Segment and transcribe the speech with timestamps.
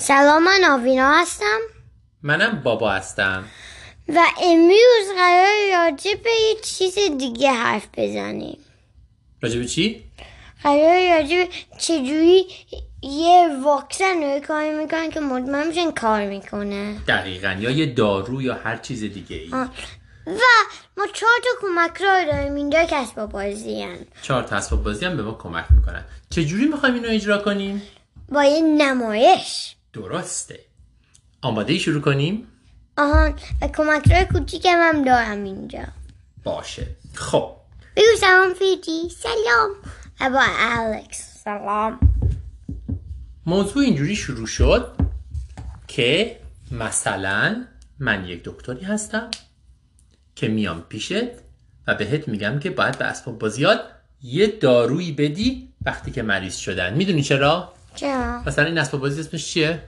[0.00, 1.58] سلام من آوینا هستم
[2.22, 3.44] منم بابا هستم
[4.08, 8.58] و امروز قرار راجع به یه چیز دیگه حرف بزنیم
[9.42, 10.04] راجب چی؟
[10.62, 11.48] قرار راجع به
[11.78, 12.46] چجوری
[13.02, 18.54] یه واکسن رو کار می‌کنن که مطمئن میشن کار می‌کنه دقیقا یا یه دارو یا
[18.54, 19.70] هر چیز دیگه ای آه.
[20.26, 20.40] و
[20.96, 23.98] ما چهار تا کمک راه داریم اینجا کسب بازی هن.
[24.22, 27.82] چهار تا اسباب بازی هم به ما کمک می‌کنن چجوری می‌خوایم اینو اجرا کنیم؟
[28.28, 30.60] با یه نمایش درسته.
[31.42, 32.46] آماده شروع کنیم؟
[32.98, 35.84] آهان و کمک راه کوچیکم هم دارم اینجا.
[36.44, 36.86] باشه.
[37.14, 37.56] خب.
[37.96, 39.08] بگو سلام فیجی.
[39.10, 39.70] سلام.
[40.20, 41.42] و با الکس.
[41.44, 41.98] سلام.
[43.46, 44.92] موضوع اینجوری شروع شد
[45.88, 47.64] که مثلا
[47.98, 49.30] من یک دکتری هستم
[50.36, 51.28] که میام پیشت
[51.86, 53.80] و بهت میگم که باید به اسباب بازیات
[54.22, 56.94] یه دارویی بدی وقتی که مریض شدن.
[56.94, 59.82] می‌دونی چرا؟ چرا؟ مثلا این اسباب بازی اسمش چیه؟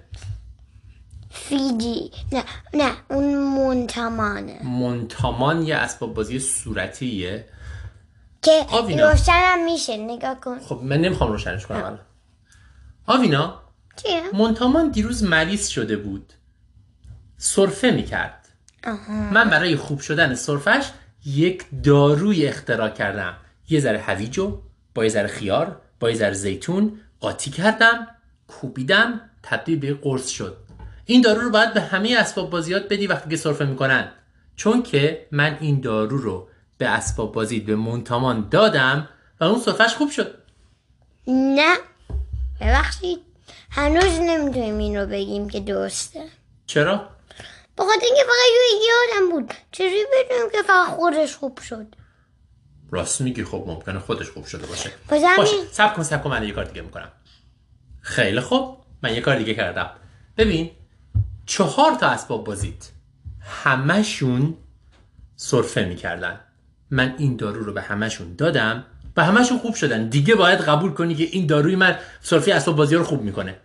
[1.31, 2.11] فیجی.
[2.33, 7.45] نه نه اون منتمانه منتامان یه اسباب بازی صورتیه.
[8.43, 9.11] که آوینا.
[9.11, 10.59] روشنم میشه نگاه کن.
[10.61, 11.99] خب من نمی‌خوام روشنش کنم الان.
[13.07, 13.63] آوینا
[13.97, 16.33] چیه؟ منتامان دیروز مریض شده بود.
[17.37, 18.49] سرفه می‌کرد.
[18.85, 19.13] آها.
[19.13, 20.91] من برای خوب شدن سرفش
[21.25, 23.37] یک داروی اختراع کردم.
[23.69, 24.63] یه ذره هویجو
[24.95, 28.07] با یه ذره خیار با یه ذره زیتون قاطی کردم
[28.49, 30.57] کوبیدم تبدیل به قرص شد.
[31.05, 34.13] این دارو رو باید به همه اسباب بازیات بدی وقتی که سرفه می‌کنن.
[34.57, 36.49] چون که من این دارو رو
[36.79, 39.09] به اسباب بازی به منتامان دادم
[39.41, 40.35] و اون سرفش خوب شد.
[41.27, 41.77] نه.
[42.61, 43.21] ببخشید.
[43.71, 46.25] هنوز نمی‌تونیم این رو بگیم که درسته.
[46.67, 47.09] چرا؟
[47.79, 49.55] بخاطر اینکه فقط یه یادم بود.
[49.73, 51.87] چجوری بدونیم که فقط خودش خوب شد؟
[52.91, 54.91] راست میگی خب ممکنه خودش خوب شده باشه.
[55.37, 57.09] باشه سب کن سب کن من یه کار دیگه می‌کنم.
[58.01, 59.91] خیلی خوب من یه کار دیگه کردم.
[60.37, 60.71] ببین
[61.47, 62.89] چهار تا اسباب بازیت
[63.41, 64.55] همشون
[65.37, 66.41] سرفه می‌کردن.
[66.91, 68.85] من این دارو رو به همشون دادم.
[69.17, 70.09] و همشون خوب شدن.
[70.09, 73.57] دیگه باید قبول کنی که این داروی من سرفه اسباب بازی رو خوب می‌کنه.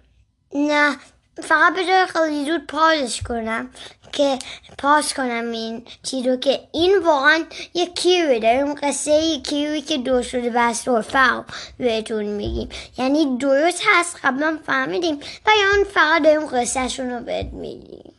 [0.55, 0.95] نه
[1.44, 3.69] فقط به خیلی زود پازش کنم
[4.12, 4.40] که
[4.78, 9.97] پاس کنم این چیز رو که این واقعا یه کیوی اون قصه یه کیوی که
[9.97, 11.44] دو شده و سرفه رو
[11.78, 12.69] بهتون میگیم.
[12.97, 18.13] یعنی درست هست قبلا فهمیدیم و یا اون فقط داریم قصهشون رو بهت میگیم.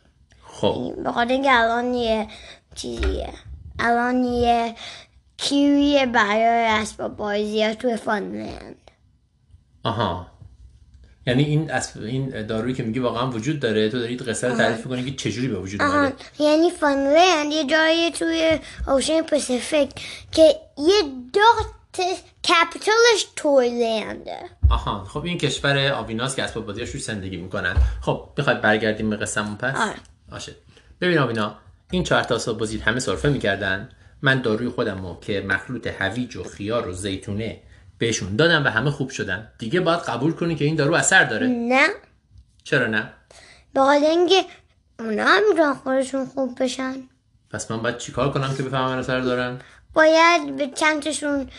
[0.47, 0.93] خب.
[1.05, 2.27] بخاطر اینکه الان یه
[2.75, 3.33] چیزیه.
[3.79, 4.75] الان یه
[5.37, 8.91] کیوی برای اسباب بازی ها توی فانلند
[9.83, 10.36] آها.
[11.27, 12.01] یعنی این اسب...
[12.01, 13.89] این دارویی که میگی واقعا وجود داره.
[13.89, 18.11] تو دارید قصه رو تعریف کنی که چجوری به وجود اومده؟ یعنی فانلند یه جایی
[18.11, 19.89] توی اوشن پاسیفیک
[20.31, 21.01] که یه
[21.33, 21.41] دو
[22.43, 24.37] کپیتالش تویلنده
[24.69, 25.03] آها.
[25.03, 27.75] خب این کشور آویناس که اسباب بازیاش روش زندگی می‌کنن.
[28.01, 29.95] خب می‌خواد برگردیم به قصه‌مون پس؟ آره.
[30.31, 30.55] باشه.
[31.01, 31.55] ببین آوینا
[31.91, 33.89] این چهار تا اسباب بازی همه سرفه می‌کردن.
[34.21, 37.59] من داروی خودم رو که مخلوط هویج و خیار و زیتونه
[37.97, 38.35] بهشون.
[38.35, 39.51] دادم و همه خوب شدن.
[39.57, 41.47] دیگه باید قبول کنی که این دارو اثر داره.
[41.47, 41.87] نه.
[42.63, 43.09] چرا نه؟
[43.75, 44.45] بخاطر اینکه
[44.99, 46.95] اونا هم خودشون خوب بشن.
[47.51, 49.59] پس من باید چیکار کنم که بفهمم اثر دارن؟
[49.93, 51.49] باید به چندتاشون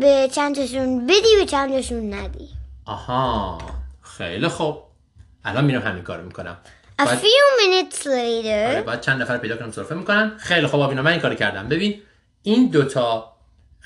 [0.00, 2.48] به چندتاشون بدی به چندتاشون ندی.
[2.84, 3.58] آها.
[4.02, 4.82] خیلی خوب.
[5.44, 6.56] الان میرم همین کارو می‌کنم.
[7.02, 7.18] A باید...
[7.18, 7.24] few
[7.60, 10.32] minutes آره، later باید چند نفر پیدا کنم سرفه می‌کنن.
[10.38, 11.68] خیلی خوب آبینا من این کار کردم.
[11.68, 12.02] ببین
[12.42, 13.35] این دوتا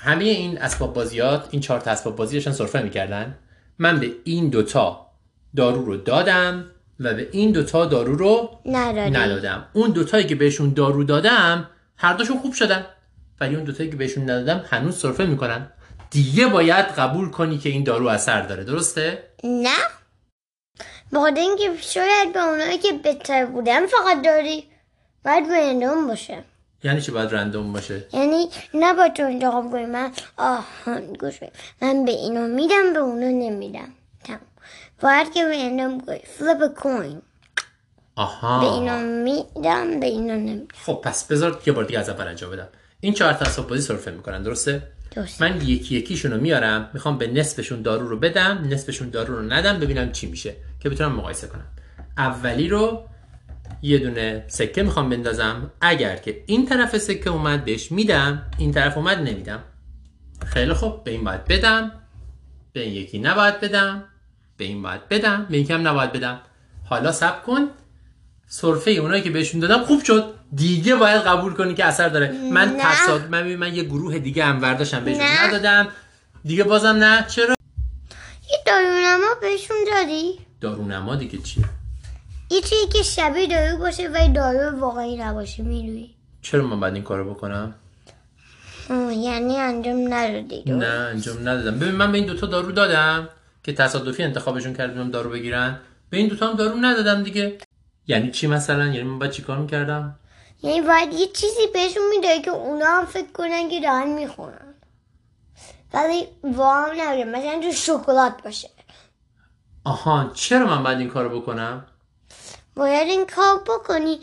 [0.03, 3.37] همه این اسباب بازیات این چهار تا اسباب بازی داشتن سرفه می‌کردن.
[3.79, 5.07] من به این دوتا
[5.55, 6.65] دارو رو دادم
[6.99, 9.65] و به این دوتا دارو رو ندادی ندادم.
[9.73, 12.85] اون دوتایی که بهشون دارو دادم هر دوشون خوب شدن.
[13.39, 15.71] ولی اون دوتایی که بهشون ندادم هنوز سرفه می‌کنن.
[16.09, 18.63] دیگه باید قبول کنی که این دارو اثر داره.
[18.63, 19.77] درسته؟ نه.
[21.13, 24.63] بخاطر اینکه شاید به اونایی که بهتر بودن فقط داری.
[25.25, 26.43] باید رندوم باشه.
[26.83, 31.39] یعنی چی باید رندوم باشه؟ یعنی نباید تو انتخاب کنی من آهان گوش.
[31.81, 33.89] من به اینو میدم به اونو نمیدم.
[34.23, 34.39] تمام.
[35.01, 36.19] باید که رندوم کنی.
[36.37, 37.21] فلیپ کوین.
[38.15, 40.67] به آها اینو میدم به اینو نمیدم.
[40.85, 42.67] خب پس بذار یه بار دیگه از اول انجام بدم.
[42.99, 47.17] این چهار تا اسباب بازی سرفه می‌کنن درسته؟ درست من یکی یکیشون رو میارم می‌خوام
[47.17, 51.47] به نصفشون دارو رو بدم نصفشون دارو رو ندم ببینم چی میشه که بتونم مقایسه
[51.47, 51.67] کنم.
[52.17, 53.03] اولی رو
[53.81, 55.71] یه دونه سکه می‌خوام بندازم.
[55.81, 59.63] اگر که این طرف سکه اومد بهش میدم این طرف اومد نمیدم.
[60.45, 61.91] خیلی خوب به این باید بدم.
[62.73, 64.03] به این یکی نباید بدم.
[64.57, 65.47] به این باید بدم.
[65.49, 66.39] به این هم نباید بدم.
[66.85, 67.67] حالا سب کن.
[68.47, 70.33] سرفه اونایی که بهشون دادم خوب شد.
[70.55, 72.31] دیگه باید قبول کنی که اثر داره.
[72.51, 72.77] من.
[72.79, 75.47] تصاد من من یه گروه دیگه هم برداشتم بهشون نه.
[75.47, 75.87] ندادم.
[76.43, 77.25] دیگه بازم نه.
[77.27, 77.55] چرا؟
[78.51, 81.65] یه دارونما بهشون دادی؟ دارونما دیگه چیه؟
[82.51, 87.03] یه چیزی که شبیه دارو باشه و دارو واقعی نباشه می‌دونی؟ چرا من باید این
[87.03, 87.75] کارو بکنم؟
[89.11, 91.79] یعنی انجام ندادی نه انجام ندادم.
[91.79, 93.29] ببین من به این دوتا دارو دادم
[93.63, 95.79] که تصادفی انتخابشون کردم دارو بگیرن.
[96.09, 97.57] به این دوتا هم دارو ندادم دیگه.
[98.07, 100.15] یعنی چی مثلا؟ یعنی من باید چیکار می‌کردم؟
[100.63, 104.73] یعنی باید یه چیزی بهشون میداری که اونا هم فکر کنن که دارن می‌خورن
[105.93, 108.69] ولی واقعا نباشه مثلا تو شکلات باشه.
[109.83, 111.85] آها چرا من باید این کارو بکنم؟
[112.75, 114.19] باید این کار بکنی.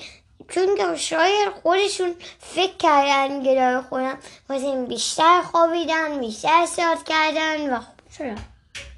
[0.48, 4.18] چون که شاید خودشون فکر کردن داره خودم.
[4.50, 8.34] مثلا بیشتر خوابیدن بیشتر ساعت کردن و خب چرا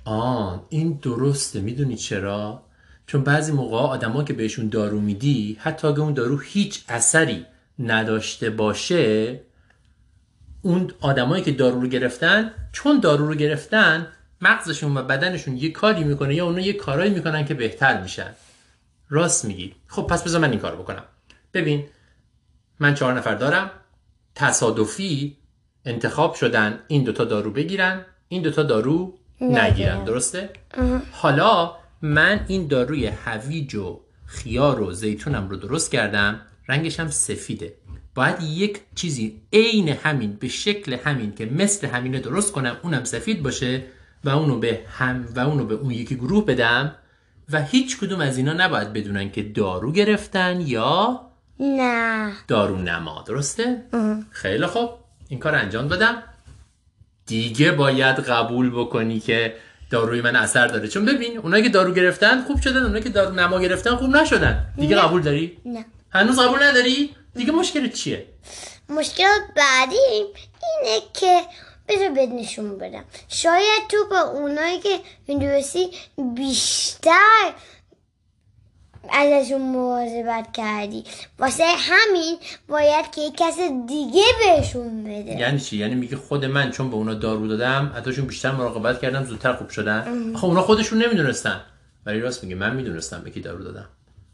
[0.05, 1.61] آه این درسته.
[1.61, 2.63] می‌دونی چرا؟
[3.07, 7.47] چون بعضی موقع آدما که بهشون دارو میدی حتی اگه اون دارو هیچ اثری
[7.79, 9.41] نداشته باشه
[10.63, 16.05] اون آدمایی که دارو رو گرفتن چون دارو رو گرفتن مغزشون و بدنشون یه کاری
[16.05, 18.35] می‌کنه یا اونا یه کارایی می‌کنن که بهتر میشن.
[19.11, 19.75] راست میگی.
[19.87, 21.03] خب پس بذار من این کار بکنم.
[21.55, 21.85] ببین
[22.81, 23.71] من چهار نفر دارم.
[24.35, 25.37] تصادفی
[25.85, 30.05] انتخاب شدن این دوتا دارو بگیرن این دوتا دارو نگیرن.
[30.05, 30.51] درسته؟
[31.13, 37.75] حالا من این داروی هویج و خیار و زیتونم رو درست کردم رنگش هم سفیده.
[38.15, 43.43] باید یک چیزی عین همین به شکل همین که مثل همینه درست کنم اونم سفید
[43.43, 43.83] باشه
[44.25, 46.95] و اونو به هم و اونو به اون یکی گروه بدم.
[47.53, 51.21] و هیچ کدوم از اینا نباید بدونن که دارو گرفتن یا
[51.61, 53.83] نه دارو نما درسته؟
[54.31, 54.91] خیلی خوب
[55.29, 56.23] این کار انجام دادم
[57.27, 59.55] دیگه باید قبول بکنی که
[59.91, 63.35] داروی من اثر داره چون ببین اونایی که دارو گرفتن خوب شدن اونایی که دارو
[63.35, 68.27] نما گرفتن خوب نشدن دیگه قبول داری؟ نه هنوز قبول نداری؟ دیگه مشکلت چیه؟
[68.89, 69.25] مشکل
[69.57, 71.41] بعدی اینه که
[71.91, 73.05] بذار بهت نشون بدم.
[73.29, 74.99] شاید تو با اونایی که
[75.29, 75.91] می‌دونستی
[76.35, 77.53] بیشتر
[79.13, 81.05] ازشون مواظبت کردی.
[81.39, 82.37] واسه همین
[82.69, 83.59] باید که یک کس
[83.89, 85.39] دیگه بهشون بده.
[85.39, 89.25] یعنی چی؟ یعنی میگه خود من چون به اونا دارو دادم ازشون بیشتر مراقبت کردم
[89.25, 90.33] زودتر خوب شدن.
[90.37, 91.61] خب اونا خودشون نمی‌دونستن.
[92.07, 93.89] ولی راست میگه من می‌دونستم به کی دارو دادم.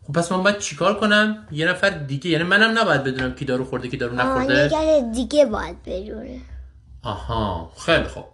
[0.06, 3.64] خب پس من باید چیکار کنم؟ یه نفر دیگه یعنی منم نباید بدونم کی دارو
[3.64, 4.68] خورده کی دارو نخورده.
[4.68, 6.40] کس دیگه باید بدونه.
[7.06, 8.24] آها خیلی خوب.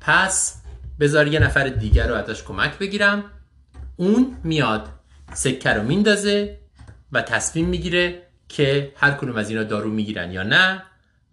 [0.00, 0.62] پس
[1.00, 3.24] بذار یه نفر دیگر رو ازش کمک بگیرم.
[3.96, 4.88] اون میاد
[5.34, 6.58] سکه رو میندازه
[7.12, 10.82] و تصمیم می‌گیره که هر کدوم از اینا دارو می‌گیرن یا نه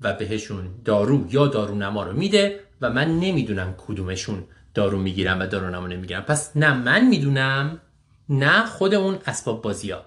[0.01, 4.43] و بهشون دارو یا دارو نما رو میده و من نمی‌دونم کدومشون
[4.73, 6.21] دارو می‌گیرن و دارو نما نمی‌گیرن.
[6.21, 7.79] پس نه من می‌دونم
[8.29, 10.05] نه خود اون اسباب بازی ها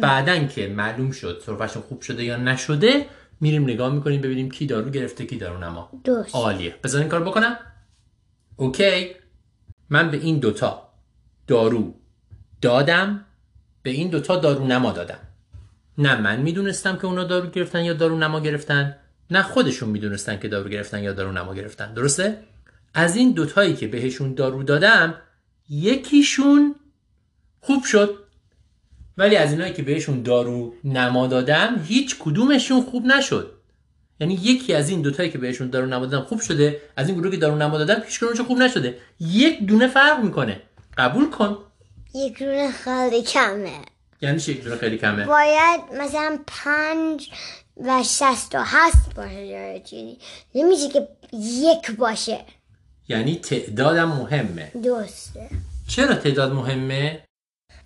[0.00, 3.06] بعدن که معلوم شد صرفشون خوب شده یا نشده
[3.42, 5.90] میریم نگاه می‌کنیم ببینیم کی دارو گرفته کی دارو نما.
[6.04, 6.74] درست عالیه.
[6.84, 7.56] بذار این کار بکنم.
[8.56, 9.10] اوکی.
[9.90, 10.88] من به این دوتا
[11.46, 11.94] دارو
[12.60, 13.24] دادم.
[13.82, 15.18] به این دوتا دارو نما دادم.
[15.98, 18.96] نه من می‌دونستم که اونا دارو گرفتن یا دارو نما گرفتن.
[19.30, 21.94] نه خودشون می‌دونستن که دارو گرفتن یا دارو نما گرفتن.
[21.94, 22.38] درسته؟
[22.94, 25.14] از این دوتایی که بهشون دارو دادم
[25.68, 26.74] یکیشون
[27.60, 28.18] خوب شد.
[29.18, 33.52] ولی از اینایی که بهشون دارو نما دادم هیچ کدومشون خوب نشد.
[34.20, 37.30] یعنی یکی از این دوتایی که بهشون دارو نما دادم خوب شده از این گروه
[37.30, 38.98] که دارو نما دادم هیچ کدومشون خوب نشده.
[39.20, 40.60] یک دونه فرق می‌کنه.
[40.98, 41.58] قبول کن.
[42.14, 43.78] یک رونه خیلی کمه.
[44.20, 47.30] یعنی چی یک دونه خیلی کمه؟ باید مثلا پنج
[47.76, 50.18] و شست و هست باشه چیزی.
[50.54, 51.08] نمیشه که
[51.42, 52.40] یک باشه.
[53.08, 54.72] یعنی تعدادم مهمه.
[54.84, 55.48] درسته.
[55.88, 57.24] چرا تعداد مهمه؟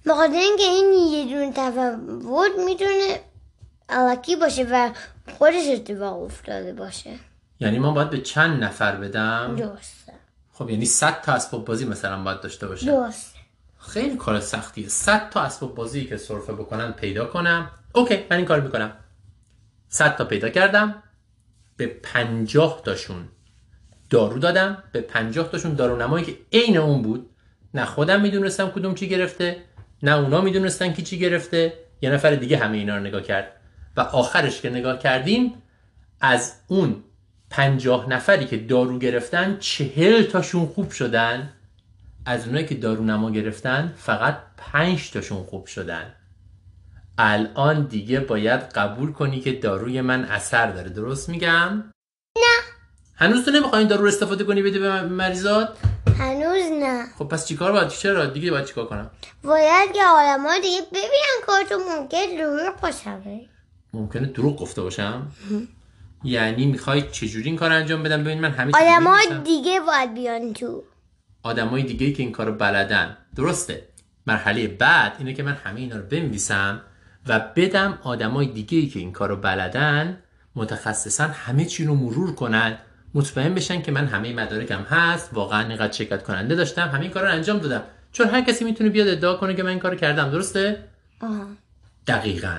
[0.06, 3.20] بخاطر اینکه این یه دونه تفاوت می‌تونه
[3.88, 4.90] علکی باشه و
[5.38, 7.10] خودش اتفاق افتاده باشه.
[7.60, 10.12] یعنی من باید به چند نفر بدم؟ درسته
[10.52, 12.86] خب یعنی 100 تا اسباب بازی مثلا باید داشته باشه.
[12.86, 13.38] درسته
[13.78, 17.70] خیلی کار سختیه 100 تا اسباب بازی که سرفه بکنن پیدا کنم.
[17.94, 18.92] اوکی من این کار می‌کنم.
[19.88, 21.02] 100 تا پیدا کردم.
[21.76, 23.28] به 50 تاشون
[24.10, 24.82] دارو دادم.
[24.92, 27.30] به 50 تاشون دارو نمایی که عین اون بود.
[27.74, 29.62] نه خودم می‌دونستم کدوم چی گرفته.
[30.02, 33.52] نه اونا می‌دونستن کی چی گرفته یه نفر دیگه همه اینا رو نگاه کرد.
[33.96, 35.52] و آخرش که نگاه کردیم
[36.20, 37.04] از اون
[37.50, 41.52] پنجاه نفری که دارو گرفتن چهل تاشون خوب شدن.
[42.26, 46.12] از اونایی که دارو نما گرفتن فقط پنج تاشون خوب شدن.
[47.18, 50.88] الان دیگه باید قبول کنی که داروی من اثر داره.
[50.88, 51.84] درست میگم؟
[52.36, 52.42] نه.
[53.14, 55.76] هنوز تو نمی‌خوای این دارو رو استفاده کنی بده به مریضات؟
[56.18, 57.06] هنوز نه.
[57.18, 59.10] خب پس چیکار باید؟ چرا دیگه باید چیکار کنم؟
[59.44, 63.46] باید که آدم ها دیگه ببینن کارتو ممکن دروغ باشه
[63.92, 65.26] ممکنه دروغ گفته باشم؟
[66.24, 69.38] یعنی می‌خوای چجوری این کار انجام بدم؟ ببین من همه آدم ها.
[69.44, 70.82] دیگه باید بیان تو.
[71.42, 73.16] آدمای دیگه که این کارو بلدن.
[73.36, 73.88] درسته.
[74.26, 76.80] مرحله بعد اینه که من همه اینا رو بنویسم
[77.26, 80.22] و بدم آدمای دیگه ای که این کار رو بلدن
[80.56, 82.78] متخصصا همه چی رو مرور کنن
[83.16, 85.30] مطمئن بشن که من همه مدارکم هست.
[85.32, 86.88] واقعا اینقدر شرکت کننده داشتم.
[86.88, 87.82] همه این کار رو انجام دادم.
[88.12, 90.30] چون هر کسی می‌تونه بیاد ادعا کنه که من این کار رو کردم.
[90.30, 90.84] درسته؟
[91.20, 91.46] آها.
[92.06, 92.56] دقیقا.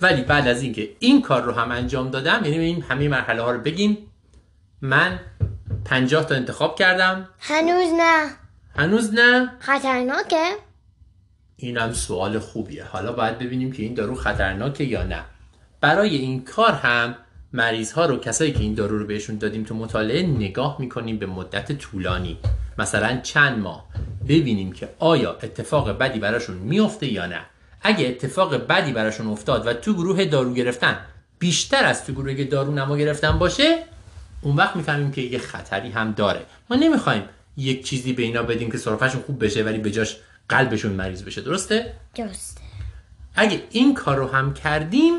[0.00, 3.50] ولی بعد از اینکه این کار رو هم انجام دادم یعنی این همه مرحله ها
[3.50, 3.98] رو بگیم
[4.82, 5.20] من
[5.84, 7.28] 50 تا انتخاب کردم.
[7.38, 8.26] هنوز نه.
[8.76, 10.50] هنوز نه؟ خطرناکه؟
[11.56, 12.84] اینم سوال خوبیه.
[12.84, 15.24] حالا باید ببینیم که این دارو خطرناکه یا نه.
[15.80, 17.14] برای این کار هم
[17.52, 21.26] مریض ها رو کسایی که این دارو رو بهشون دادیم تو مطالعه نگاه می‌کنیم به
[21.26, 22.38] مدت طولانی.
[22.78, 23.86] مثلا چند ماه.
[24.28, 27.40] ببینیم که آیا اتفاق بدی براشون میفته یا نه.
[27.82, 30.98] اگه اتفاق بدی براشون افتاد و تو گروه دارو گرفتن
[31.38, 33.78] بیشتر از تو گروه دارو نما گرفتن باشه
[34.40, 36.40] اون وقت می‌فهمیم که یه خطری هم داره.
[36.70, 37.22] ما نمی‌خوایم
[37.56, 40.16] یک چیزی به اینا بدیم که سرفهشون خوب بشه ولی به جاش
[40.48, 41.40] قلبشون مریض بشه.
[41.40, 42.60] درسته؟ درسته.
[43.34, 45.14] اگه این کار رو هم کردیم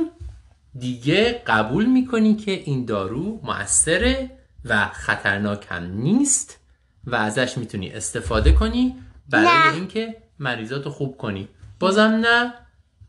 [0.79, 4.31] دیگه قبول می‌کنی که این دارو موثره
[4.65, 6.59] و خطرناک هم نیست
[7.07, 8.95] و ازش می‌تونی استفاده کنی
[9.29, 9.73] برای.
[9.73, 11.47] اینکه مریضاتو خوب کنی.
[11.79, 12.53] بازم نه.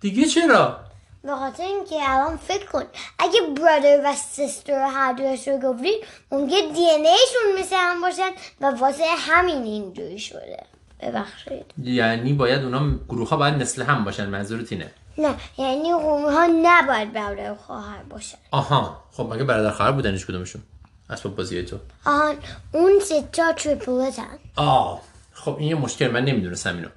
[0.01, 0.81] دیگه چرا؟
[1.23, 2.83] به خاطر اینکه الان فکر کن
[3.19, 5.91] اگه برادر و سیستر هر دوش رو گفتی
[6.33, 10.63] ممکن دی ایشون مثل هم باشن و واسه همین اینجوری شده.
[11.03, 11.65] ببخشید.
[11.83, 16.47] یعنی باید اونا گروه ها باید مثل هم باشن منظورت اینه؟ نه یعنی قومی ها
[16.63, 20.63] نباید برادر خواهر باشن آها خب مگه برادر خواهر بودنش کدومشون؟
[21.11, 21.79] اسباب بازی تو.
[22.07, 22.37] آهان
[22.73, 24.39] اون ستا تریپلتن.
[24.57, 25.01] آه
[25.33, 26.89] خب این یه مشکل من نمی‌دونستم اینو.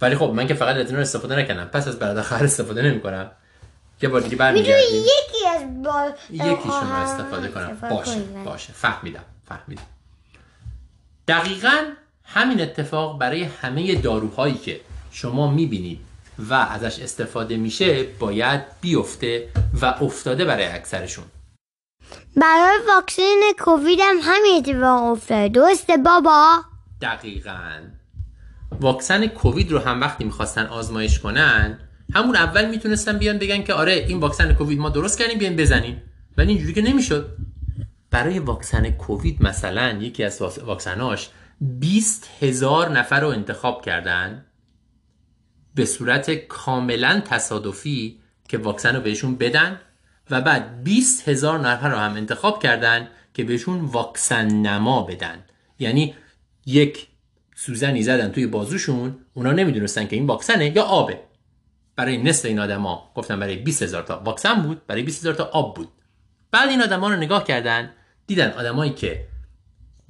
[0.00, 1.64] ولی خب من که فقط رو استفاده نکردم.
[1.64, 3.30] پس از برادر خواهر استفاده نمی‌کنم.
[4.02, 5.00] یه بار دیگه برمیگردیم.
[5.00, 7.62] یکی از با یکیشون رو استفاده کنم.
[7.62, 8.20] استفاده باشه.
[8.44, 8.72] باشه.
[8.72, 9.82] فهمیدم فهمیدم.
[11.28, 11.84] دقیقا
[12.24, 14.80] همین اتفاق برای همه داروهایی که
[15.12, 19.48] شما می‌بینید و ازش استفاده میشه باید بیفته
[19.82, 21.24] و افتاده برای اکثرشون.
[22.36, 25.48] برای واکسن کووید هم همین اتفاق افتاده.
[25.48, 26.60] درسته بابا؟
[27.00, 27.70] دقیقا.
[28.80, 31.78] واکسن کووید رو هم وقتی می‌خواستن آزمایش کنن
[32.14, 36.02] همون اول می‌تونستن بیان بگن که آره این واکسن کووید ما درست کردیم بیان بزنین
[36.36, 37.36] ولی اینجوری که نمی‌شد.
[38.10, 44.46] برای واکسن کووید مثلا یکی از واکسناش 20 هزار نفر رو انتخاب کردن.
[45.74, 49.80] به صورت کاملا تصادفی که واکسن رو بهشون بدن
[50.30, 55.44] و بعد 20 هزار نفر رو هم انتخاب کردن که بهشون واکسن نما بدن.
[55.78, 56.14] یعنی
[56.66, 57.06] یک
[57.54, 61.20] سوزنی زدن توی بازوشون اونا نمی‌دونستن که این واکسنه یا آبه.
[61.96, 65.44] برای نصف این آدما گفتن برای 20 هزار تا واکسن بود برای 20 هزار تا
[65.44, 65.88] آب بود.
[66.50, 67.90] بعد این آدما رو نگاه کردن
[68.26, 69.28] دیدن آدمایی که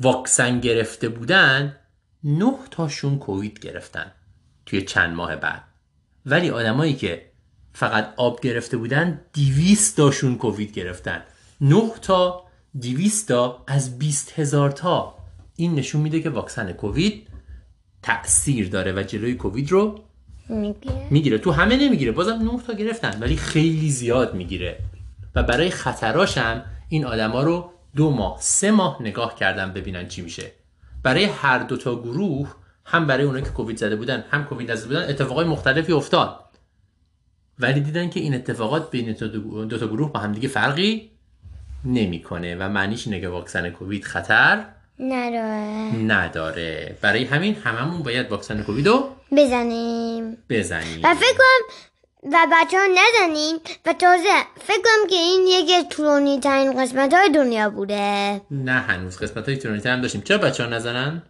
[0.00, 1.76] واکسن گرفته بودن
[2.25, 4.12] نه تاشون کووید گرفتن.
[4.66, 5.64] توی چند ماه بعد.
[6.26, 7.33] ولی آدمایی که
[7.73, 11.23] فقط آب گرفته بودن 200 تاشون کووید گرفتن.
[11.61, 12.45] 9 تا
[12.81, 15.14] 200 تا از 20 هزار تا.
[15.57, 17.28] این نشون میده که واکسن کووید
[18.02, 20.04] تأثیر داره و جلوی کووید رو
[21.11, 21.38] می‌گیره.
[21.38, 22.12] تو همه نمی‌گیره.
[22.12, 24.78] بازم 9 تا گرفتن ولی خیلی زیاد می‌گیره.
[25.35, 30.23] و برای خطراش هم این آدما رو دو ماه سه ماه نگاه کردن ببینن چی
[30.23, 30.52] میشه.
[31.02, 32.54] برای هر دو تا گروه
[32.85, 36.39] هم برای اونایی که کووید زده بودن هم کووید نزده بودن اتفاقای مختلفی افتاد.
[37.59, 41.11] ولی دیدن که این اتفاقات بین دو تا- دو تا گروه با هم دیگه فرقی
[41.85, 44.65] نمی‌کنه و معنیش اینه که واکسن کووید خطر
[44.99, 45.97] نداره.
[45.97, 46.97] نداره.
[47.01, 50.37] برای همین هممون باید واکسن کووید رو بزنیم.
[50.51, 51.01] بزنیم.
[51.05, 51.75] و فکر کنم
[52.33, 54.25] و بچه ها نزنین و تازه
[54.61, 58.41] فکر کنم که این یکی از طولانی ترین قسمت های دنیا بوده.
[58.51, 60.21] نه هنوز قسمت های طولانی هم داشتیم.
[60.21, 61.23] چرا بچه ها نزنن؟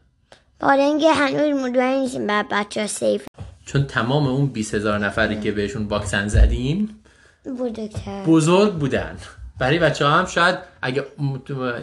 [0.63, 3.27] برای اینکه هنوز مطمئن نیستیم بر بچه ها سیف.
[3.67, 7.03] چون تمام اون 20 هزار نفری که بهشون واکسن زدیم
[7.47, 8.25] بزرگتر.
[8.27, 9.17] بزرگ بودن.
[9.59, 11.05] برای بچه ها هم شاید اگه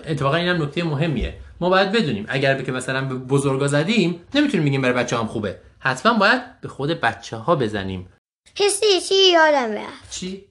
[0.05, 1.33] اتفاقا این هم نکته مهمیه.
[1.61, 5.27] ما باید بدونیم اگر به که مثلا به بزرگا زدیم نمی‌تونیم بگیم برای بچه هم
[5.27, 5.55] خوبه.
[5.79, 8.09] حتما باید به خود بچه ها بزنیم.
[8.55, 10.11] کسی چی یادم رفت.
[10.11, 10.45] چی؟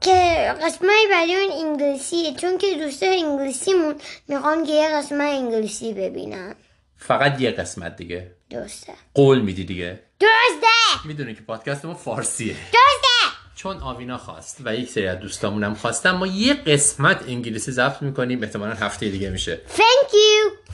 [0.00, 0.14] که
[0.62, 3.94] قسمت بعدی اون انگلیسیه چون که دوستای انگلیسیمون
[4.28, 6.54] می‌خوان که یه قسمت انگلیسی ببینن.
[6.98, 8.30] فقط یه قسمت دیگه.
[8.50, 12.54] درسته قول میدی دیگه؟ درسته می‌دونی که پادکست ما فارسیه.
[12.54, 13.08] درسته
[13.54, 18.02] چون آوینا خواست و یک سری از دوستامون هم خواستن ما یه قسمت انگلیسی ضبط
[18.02, 19.60] می‌کنیم احتمالا هفته دیگه میشه.
[19.76, 20.72] Thank you.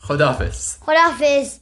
[0.00, 0.76] خداحافظ.
[0.80, 1.58] خداحافظ.